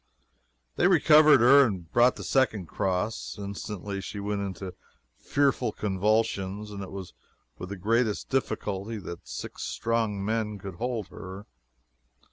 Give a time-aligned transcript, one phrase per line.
[0.77, 3.35] They recovered her and brought the second cross.
[3.37, 4.73] Instantly she went into
[5.19, 7.13] fearful convulsions, and it was
[7.59, 11.45] with the greatest difficulty that six strong men could hold her.